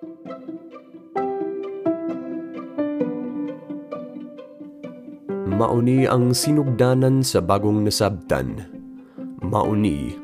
[0.00, 0.16] Mauni
[6.08, 8.64] ang sinugdanan sa bagong nasabtan.
[9.44, 10.16] Mauni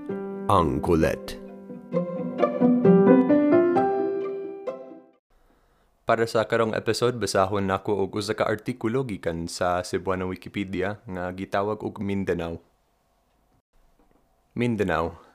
[0.49, 1.37] ang kulet.
[6.09, 11.29] Para sa karong episode, basahon nako og usa ka artikulo gikan sa Cebuana Wikipedia nga
[11.37, 12.65] gitawag og Mindanao.
[14.57, 15.26] Mindanao.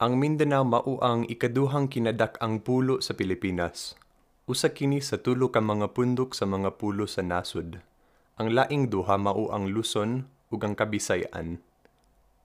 [0.00, 4.00] Ang Mindanao mao ang ikaduhang kinadak-ang pulo sa Pilipinas.
[4.48, 7.84] Usa kini sa tulo ka mga pundok sa mga pulo sa nasod.
[8.40, 11.60] Ang laing duha mao ang Luzon ug ang Kabisayan.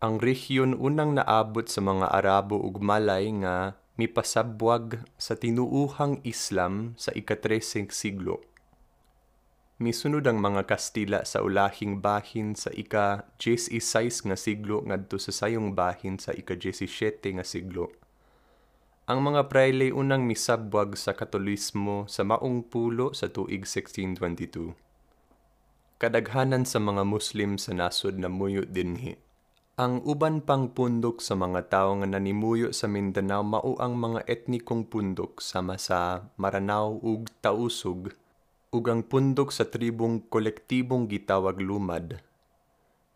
[0.03, 7.15] Ang rehiyon unang naabot sa mga Arabo ug Malay nga mipasabwag sa tinuuhang Islam sa
[7.15, 8.43] ikatreseng siglo.
[9.75, 16.15] Misunod ang mga Kastila sa ulahing bahin sa ika-16 nga siglo ngadto sa sayong bahin
[16.15, 17.91] sa ika-17 nga siglo.
[19.11, 24.79] Ang mga praile unang misabwag sa Katolismo sa maong pulo sa tuig 1622.
[25.99, 29.19] Kadaghanan sa mga Muslim sa nasod na muyo dinhi.
[29.75, 34.87] Ang uban pang pundok sa mga tawo nga nanimuyo sa Mindanao mao ang mga etnikong
[34.87, 38.15] pundok sama sa Maranao ug Tausug
[38.75, 42.19] ug ang pundok sa tribong kolektibong gitawag Lumad.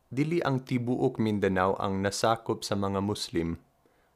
[0.08, 3.60] Dili ang tibuok Mindanao ang nasakop sa mga Muslim.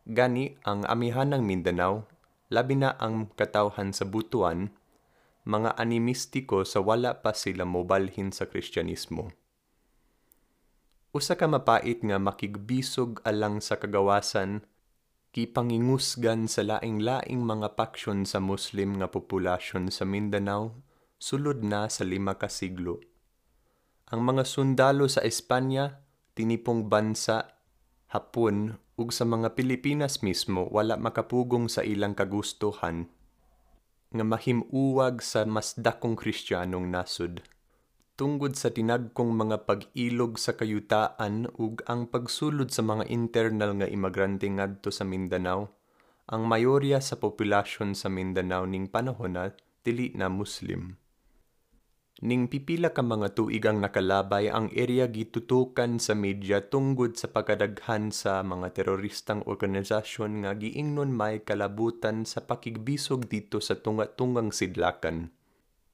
[0.08, 2.08] Gani ang amihanang Mindanao,
[2.48, 4.72] labi na ang katawhan sa Butuan,
[5.44, 9.36] mga animistiko sa wala pa sila mobalhin sa Kristyanismo.
[11.12, 14.64] Usa ka mapait nga makigbisog alang sa kagawasan,
[15.36, 20.74] kipangingusgan sa laing-laing mga paksyon sa Muslim nga populasyon sa Mindanao,
[21.24, 23.00] sulod na sa lima ka siglo.
[24.12, 26.04] Ang mga sundalo sa Espanya,
[26.36, 27.48] tinipong bansa,
[28.12, 33.10] Hapon ug sa mga Pilipinas mismo wala makapugong sa ilang kagustuhan
[34.14, 37.42] nga mahimuwag sa mas dakong Kristiyanong nasod
[38.14, 44.46] tungod sa tinagkong mga pag-ilog sa kayutaan ug ang pagsulod sa mga internal nga imigrante
[44.46, 45.74] ngadto sa Mindanao,
[46.30, 49.50] ang mayorya sa populasyon sa Mindanao ning panahon na
[49.82, 51.03] dili na Muslim.
[52.24, 58.16] Ning pipila ka mga tuig ang nakalabay ang area gitutukan sa media tungod sa pagkadaghan
[58.16, 65.36] sa mga teroristang organisasyon nga giingnon may kalabutan sa pakigbisog dito sa tunga-tungang sidlakan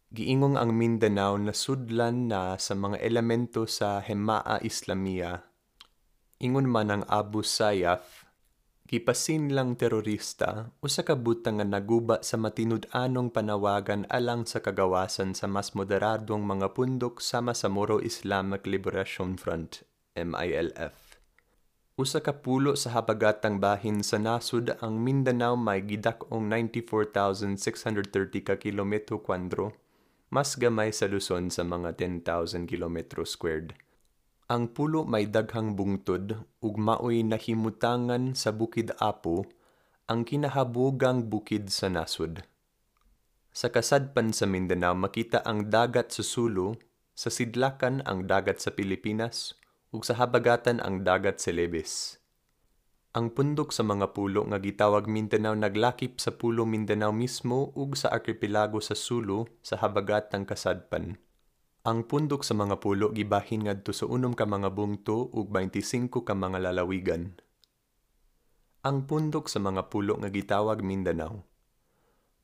[0.10, 5.46] giingong ang Mindanao na sudlan na sa mga elemento sa Hemaa Islamia.
[6.42, 8.26] Ingon man ang Abu Sayyaf,
[8.90, 15.46] gipasin lang terorista usa ka butang nga naguba sa matinud-anong panawagan alang sa kagawasan sa
[15.46, 19.86] mas moderadong mga pundok sama sa Moro Islamic Liberation Front,
[20.18, 21.22] MILF.
[22.02, 29.22] Usa ka pulo sa habagatang bahin sa nasud ang Mindanao may gidak-ong 94,630 ka kilometro
[29.22, 29.78] kwadro
[30.34, 33.74] mas gamay sa Luzon sa mga 10,000 km squared.
[34.50, 39.46] Ang pulo may daghang bungtod ug maoy nahimutangan sa Bukid Apo,
[40.10, 42.42] ang kinahabugang bukid sa nasod.
[43.54, 46.74] Sa kasadpan sa Mindanao makita ang dagat sa Sulu,
[47.14, 49.54] sa sidlakan ang dagat sa Pilipinas,
[49.94, 52.18] ug sa habagatan ang dagat sa Lebes.
[53.14, 58.10] Ang pundok sa mga pulo nga gitawag Mindanao naglakip sa pulo Mindanao mismo ug sa
[58.10, 61.22] arkipelago sa Sulu sa habagatang kasadpan.
[61.90, 66.38] Ang pundok sa mga pulo gibahin ngadto sa unom ka mga bungto ug 25 ka
[66.38, 67.34] mga lalawigan.
[68.86, 71.50] Ang pundok sa mga pulo nga gitawag Mindanao.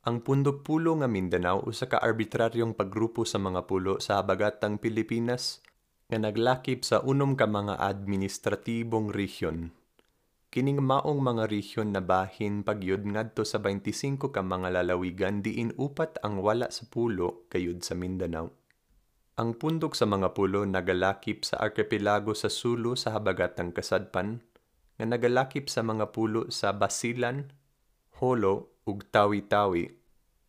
[0.10, 5.62] Ang pundok pulo nga Mindanao usa ka arbitraryong paggrupo sa mga pulo sa habagatang Pilipinas
[6.10, 9.70] nga naglakip sa unom ka mga administratibong rehiyon
[10.56, 16.16] Kining maong mga rehiyon na bahin pagyud ngadto sa 25 ka mga lalawigan diin upat
[16.24, 18.65] ang wala sa pulo kayud sa Mindanao.
[19.36, 24.40] Ang pundok sa mga pulo nagalakip sa arkipelago sa Sulu sa habagatang kasadpan,
[24.96, 27.52] nga nagalakip sa mga pulo sa Basilan,
[28.24, 29.92] Holo ug Tawi-Tawi,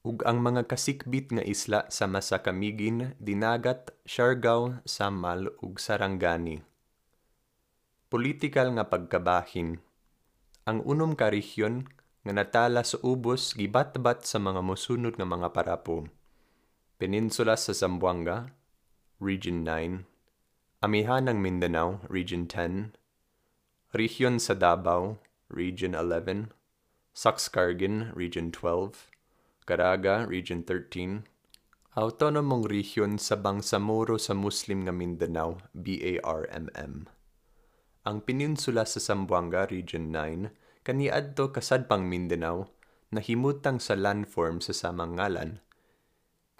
[0.07, 6.63] ug ang mga kasikbit nga isla sa Masakamigin, Dinagat, Siargao, Samal ug Sarangani.
[8.07, 9.83] Political nga pagkabahin
[10.67, 11.87] ang unom ka rehiyon
[12.27, 16.11] nga natala sa ubos gibatbat sa mga mosunod nga mga parapo.
[16.99, 18.51] Peninsula sa Zamboanga,
[19.21, 20.05] Region 9,
[20.85, 22.93] Amihan ng Mindanao, Region 10,
[23.97, 25.19] Rehiyon sa Davao,
[25.49, 26.53] Region 11,
[27.17, 29.09] Saxcargin, Region 12,
[29.65, 31.25] Caraga, Region 13,
[31.97, 37.17] Autonomong Rehiyon sa Bangsamoro sa Muslim nga Mindanao, BARMM
[38.07, 42.71] ang peninsula sa Zamboanga Region 9 kaniadto kasadpang Mindanao
[43.11, 45.59] nahimutang sa landform sa samang ngalan.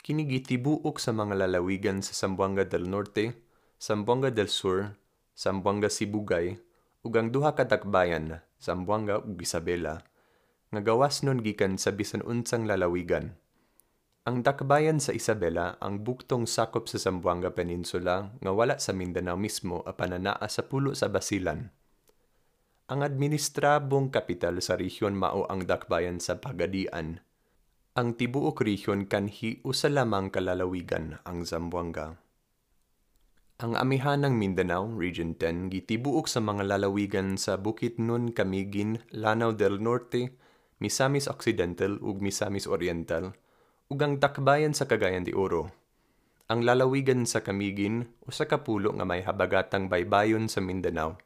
[0.07, 3.43] Kinigitibuok sa mga lalawigan sa Sambuanga del Norte,
[3.75, 4.95] Sambuanga del Sur,
[5.35, 6.63] Sambuanga Sibugay,
[7.03, 10.07] ug ang duha ka dakbayan, Sambuanga ug Isabela,
[10.71, 13.35] nga gawas nun gikan sa bisan unsang lalawigan.
[14.31, 19.83] Ang dakbayan sa Isabela ang buktong sakop sa Zamboanga Peninsula nga wala sa Mindanao mismo
[19.83, 21.75] apan naa sa pulo sa Basilan.
[22.87, 27.26] Ang administrabong kapital sa rehiyon mao ang dakbayan sa Pagadian.
[27.97, 32.21] Ang tibuok rehiyon kanhi usa lamang kalalawigan ang Zamboanga.
[33.57, 39.81] Ang amihanang Mindanao, Region 10, gitibuok sa mga lalawigan sa Bukit Nun, Camiguin, Lanao del
[39.81, 40.37] Norte,
[40.77, 43.33] Misamis Occidental ug Misamis Oriental–
[43.87, 45.71] ug ang dakbayan sa Cagayan de Oro.
[46.51, 51.19] Ang lalawigan sa Camiguin usa ka pulo nga may habagatang baybayon sa Mindanao.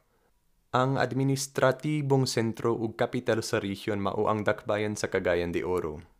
[0.71, 6.10] Ang administratibong sentro ug kapital sa rehiyon mao ang dakbayan sa Cagayan de Oro.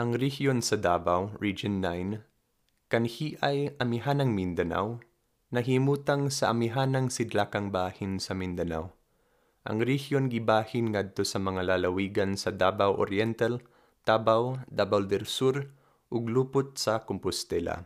[0.00, 2.24] Ang rehiyon sa Davao, Region 9,
[2.88, 4.96] kanhi ay amihanang Mindanao,
[5.52, 8.96] nahimutang sa amihanang sidlakang bahin sa Mindanao.
[9.68, 13.60] Ang rehiyon gibahin ngadto sa mga lalawigan sa Davao Oriental,
[14.08, 15.68] Tabaw, Davao del Sur,
[16.08, 17.84] ug lupot sa Compostela.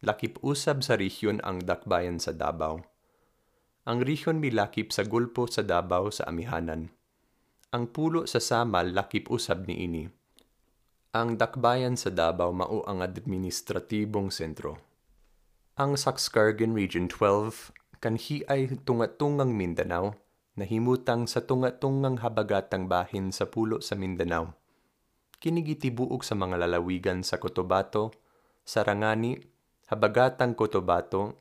[0.00, 2.80] Lakip usab sa rehiyon ang dakbayan sa Davao.
[3.84, 6.88] Ang rehiyon milakip sa gulpo sa Davao sa amihanan.
[7.76, 10.19] Ang pulo sa Samal lakip usab ni ini.
[11.10, 14.78] Ang dakbayan sa Davao mao ang administratibong sentro.
[15.74, 20.14] Ang Saxcargan Region 12 kanhi ay tungatungang Mindanao
[20.54, 24.60] nahimutang sa tungatungang habagatang bahin sa pulo sa Mindanao
[25.40, 28.12] kinigitibuok sa mga lalawigan sa Cotabato,
[28.60, 29.40] Sarangani,
[29.88, 31.40] Habagatang Cotabato,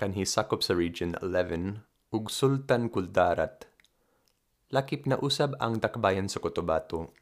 [0.00, 3.68] kanhi sakop sa Region 11, ug Sultan Kuldarat.
[4.72, 7.14] Lakip na usab ang dakbayan sa Cotabato.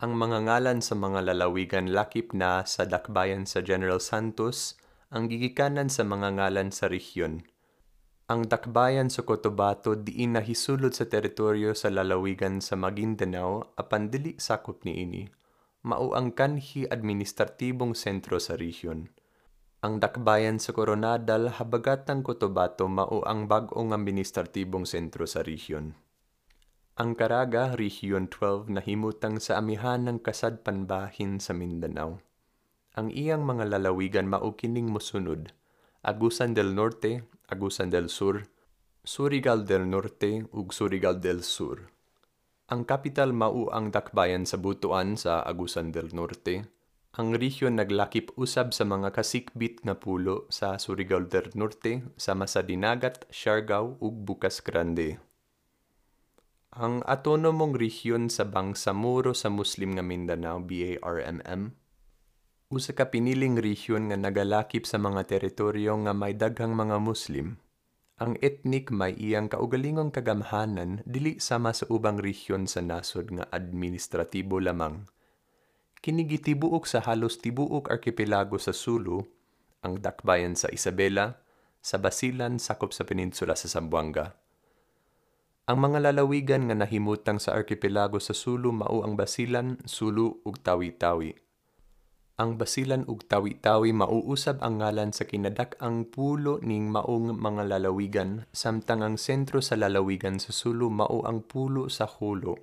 [0.00, 4.80] Ang mga ngalan sa mga lalawigan lakip na sa dakbayan sa General Santos
[5.12, 7.44] ang gigikanan sa mga ngalan sa rehiyon
[8.32, 14.88] ang dakbayan sa Cotabato diin nahisulod sa teritoryo sa lalawigan sa Maguindanao apan dili sakop
[14.88, 15.28] niini.
[15.84, 19.12] Mao ang kanhi administratibong sentro sa rehiyon.
[19.84, 25.92] Ang dakbayan sa Coronadal habagatang Cotabato mao ang bag-ong administratibong sentro sa rehiyon.
[26.92, 32.20] Ang Caraga, Region 12 nahimutang sa amihan ng kasadpanbahin sa Mindanao.
[32.92, 35.56] Ang iyang mga lalawigan mao kining mosunod.
[36.04, 38.44] Agusan del Norte, Agusan del Sur,
[39.08, 41.88] Surigao del Norte ug Surigao del Sur.
[42.68, 46.68] Ang kapital mao ang dakbayan sa Butuan sa Agusan del Norte.
[47.16, 52.60] Ang rehiyon naglakip usab sa mga kasikbit nga pulo sa Surigao del Norte, sama sa
[52.60, 55.31] Dinagat, Siargao ug Bukas Grande.
[56.72, 61.68] Ang autonomong rehiyon sa Bangsamoro sa Muslim nga Mindanao, BARMM,
[62.72, 67.60] usa ka piniling rehiyon nga nagalakip sa mga teritoryo nga may daghang mga Muslim.
[68.16, 74.56] Ang etnik may iyang kaugalingong kagamhanan dili sama sa ubang rehiyon sa nasod nga administratibo
[74.56, 75.04] lamang.
[76.00, 79.20] Kinigitibuok sa halos tibuok arkipelago sa Sulu,
[79.84, 81.36] ang dakbayan sa Isabela,
[81.84, 84.40] sa Basilan sakop sa peninsula sa Zamboanga.
[85.70, 91.42] Ang mga lalawigan nga nahimutang sa arkipelago sa Sulu mao ang Basilan, Sulu ug Tawi-Tawi
[92.42, 99.04] ang basilan ug tawi-tawi mauusab ang ngalan sa kinadak-ang pulo ning maong mga lalawigan samtang
[99.04, 102.58] ang sentro sa lalawigan sa Sulu mao ang pulo sa Hulo.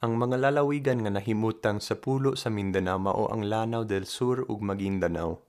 [0.00, 4.64] Ang mga lalawigan nga nahimutang sa pulo sa Mindanao mao ang Lanao del Sur ug
[4.64, 5.44] Maguindanao.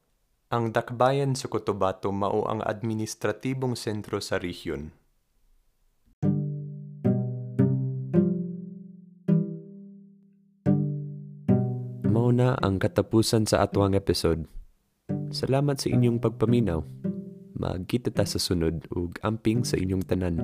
[0.52, 4.92] Ang dakbayan sa Cotabato mao ang administratibong sentro sa rehiyon.
[12.32, 14.48] Na ang katapusan sa atwang episode.
[15.32, 16.80] Salamat sa inyong pagpaminaw.
[17.60, 20.40] Magkita ta sa sunod ug amping sa inyong tanan.